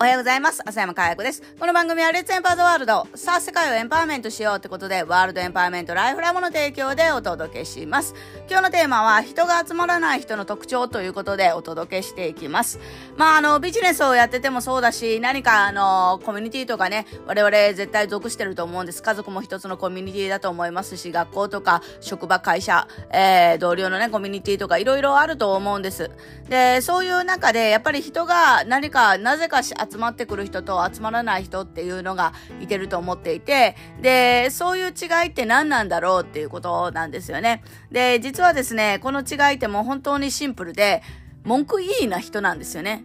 [0.00, 0.62] おはようございます。
[0.64, 1.42] 浅山かや子です。
[1.58, 3.08] この番組はレッツエンパワードワールド。
[3.16, 8.14] さあ、世界をエンパワーメントしようってことで、ワールドエンパワーメントライフラボの提供でお届けします。
[8.48, 12.78] 今日のテーマは、人が集まらない人の特徴ということでお届けしていきます。
[13.16, 19.02] まあ、あの、ビジネスをやっててもそうだし、何かあの、コミュニティとかね、我々絶対属してると思うんです。
[19.02, 26.08] 家族も一つのコミュニティだと思いますし、学校とか、職場、会社、えー、同僚のね、コミュニティとか、いろいろあると思うんです。
[26.48, 37.62] で、そういう中で、やっぱり人が何か、なぜかし集まってくる人と集まらない人っていうのがいてると思っていて、で、そういう違いって何なんだろうっていうことなんですよね。
[37.90, 41.02] で、実はですね、この違いってもう本当にシンプルで、
[41.44, 43.04] 文句いいな人なんですよね。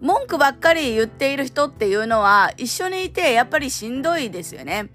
[0.00, 4.90] 文句ばっかり言っている人っていうのは一緒にいてやっぱりしんどいですよね。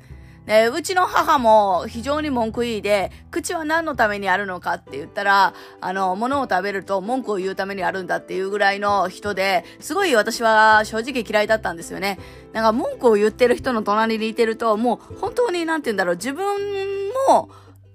[0.46, 12.20] え、うちの母も非常に文句言いで、口は何のためにあるのかって言ったら、あの、物を食べると文句を言うためにあるんだっていうぐらいの人で、すごい私は正直嫌いだったんですよね。
[12.52, 16.45] なんか文句を言ってる人の隣にいてると、もう本当になんて言うんだろう、自分
[17.30, 17.50] も、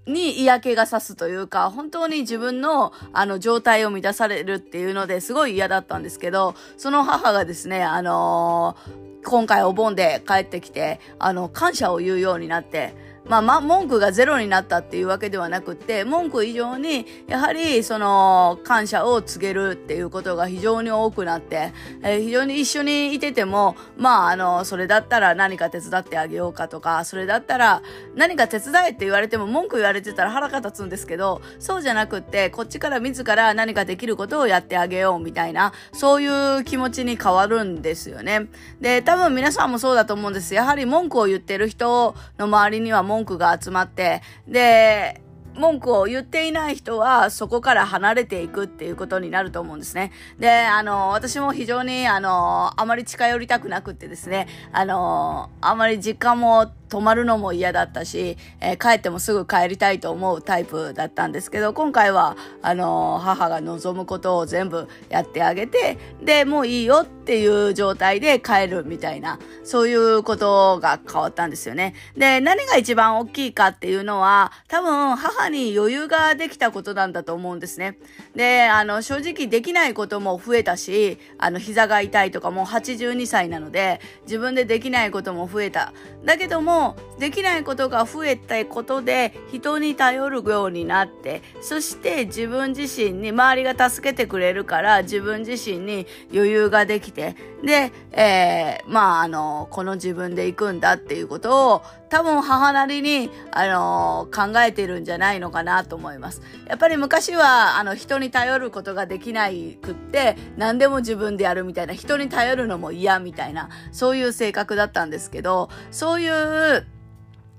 [0.08, 12.94] に嫌気がさすというか、本当に自分のあの状態を乱されるっていうのですごい嫌だったんですけど、その母がですね、あのー今回お盆で帰ってきて、あの、感謝を言うようになって、
[13.28, 27.82] まあ、ま、文句がゼロになったっていうわけではなくて、文句以上に、やはり、その、感謝を告げるっていうことが非常に多くなって、えー、非常に一緒にいてても、まあ、あの、それだったら何か手伝ってあげようかとか、それだったら
[28.14, 38.48] 何か手伝えって言われても文句言われてたら腹が立つんですけど、そうじゃなくって、こっちから自ら何かできることをやってあげようみたいな、そういう気持ちに変わるんですよね。
[38.80, 40.54] で、多分皆さんもそうだと思うんです。
[40.54, 45.20] やはり文句を言ってる人の周りには文文句が集まって、で、
[45.54, 50.12] 文句を言っていない人はそこから離れていくっていうことになると思うんですね。
[50.38, 71.94] で、あの、私も非常に、あの、あまり近寄りたくなくってですね、あの、あまり時間も泊まるのも嫌だったし、えー、帰ってもすぐ帰りたいと思うタイプだったんですけど、今回は、あのー、母が望むことを全部やってあげて、で、もういいよっていう状態で帰るみたいな、そういうことが変わったんですよね。
[72.16, 77.98] で、何が一番大きいかっていうのは、多分母に余裕ができたことなんだと思うんですね。
[78.34, 85.92] で、あの、正直できないことも増えたし、あの、膝が痛いとかもう82歳なので、自分でできないことも増えた。
[86.24, 86.77] だけども、
[87.18, 106.42] できないことが増えたことで人に頼るようになってそして自分自身に周りが助けてくれるから自分自身に余裕ができてで、えー、まああのこの自分で行くんだっていうことを多分母なりに、あの考えてるんじゃないのかなと思います。
[106.66, 116.67] やっぱり昔は、あの、人に頼ることができないくって、何でも自分でやるみたいな、人に頼るのも嫌みたいな、そういう性格だったんですけど、そういう、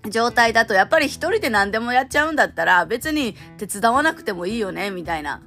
[0.10, 5.42] 状態だとやっぱり一人で何でもやっちゃうんだったら別に手伝わなくてもいいよねみたいな。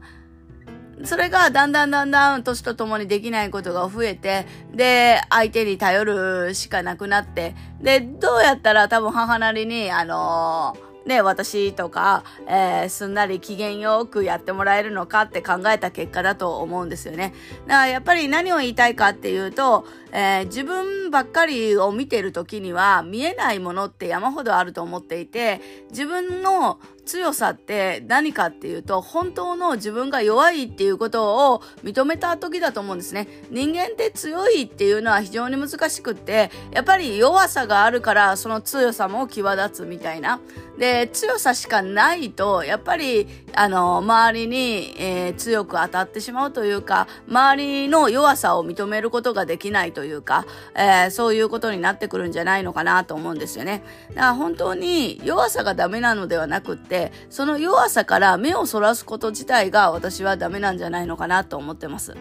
[1.04, 17.34] それがだんだんだんだん年とともにできないことが増えて、で、相手に頼るしかなくなって、で、どうやったら多分母なりに、あのーね、私とか、えー、すんなり機嫌よくやってもらえるのかって考えた結果だと思うんですよね。
[17.66, 33.28] だからやっぱり何を言いたいかっていうと、えー、自分ばっかりを見てる時には見えないものって山ほどあると思っていて、自分の強さって何かっていうと、本当の自分が弱いっていうことを認めた時だと思うんですね。
[33.50, 40.40] 人間って強いっていうのは非常に難しくって、やっぱり弱さがあるからその強さも際立つみたいな。
[40.78, 53.84] で、強さしかないと、やっぱり、あの、周りに、えー、強く当たってしまうというか、周りの弱さを認めることができないというか、えー、そういうことになってくるんじゃないのかなと思うんですよね。
[54.08, 56.91] だから本当に弱さがダメなのではなくって、
[57.30, 62.16] その弱さから目をそらすこと自体が私はダメなんじゃないのかなと思ってます。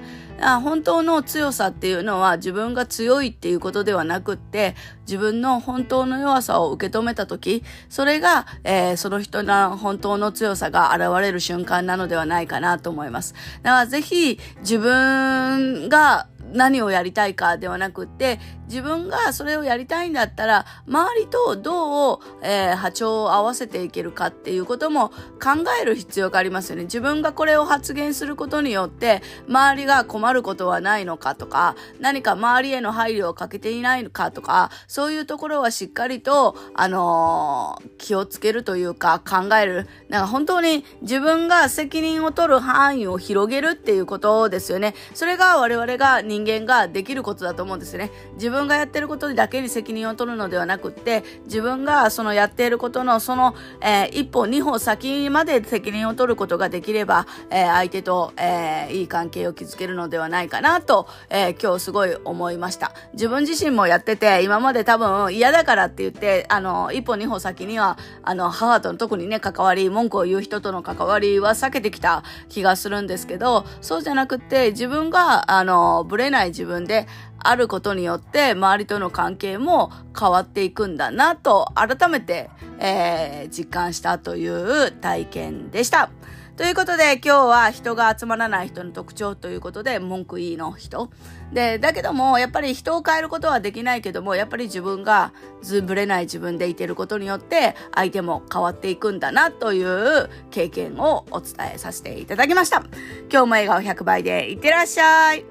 [0.64, 4.76] 本当の強さっていうのは自分が強いっていうことではなくって、
[5.06, 13.34] 自分の本当の弱さを受け止めたとき、それが、えー、その人の本当の強さが現れる瞬間なのではないかなと思います。
[13.62, 26.84] だからぜひ自分が何をやりたいかではなくって、自分がそれをやりたいんだったら、周りとどう、えー、波長を合わせていけるかっていうことも考える必要がありますよね。
[26.84, 39.88] 自分がこれを発言することによって、周りが困ることはないのかとか、何か周りへの配慮をかけていないのかとか、そういうところはしっかりと、あのー、気をつけるというか考える。
[40.08, 44.96] なんか本当に自分が責任を取る範囲を広げるっていうことですよね。
[45.14, 48.12] それが我々が人人間ができることだと思うんですね。
[48.34, 62.94] 自分がやってることだけに責任を取るのではなくって、自分がそのやっていることのその、えー、一歩二歩先まで責任を取ることができれば、えー、相手と、えー、いい関係を築けるのではないかなと、え今日すごい思いました。
[63.14, 77.08] 自分自身もやってて、今まで多分嫌だからって言って、あの、一歩二歩先には、あの、母との特にね、関わり、文句を言う人との関わりは避けてきた気がするんですけど、そうじゃなくて、自分が、あの、ぶれない自分で、
[77.44, 82.50] あることによって周りとの関係も変わっていくんだなと改めて、
[82.80, 86.10] えー、実感したという体験でした。
[86.58, 91.10] ということで今日は人が集まらない人の特徴ということで文句いいの人。
[91.54, 102.84] で、だけどもやっぱり人を変えることはできないけどもやっぱり自分がずぶれない自分でいてることによって相手も変わっていくんだなという経験をお伝えさせていただきました。
[103.32, 105.51] 今日も笑顔100倍でいってらっしゃい。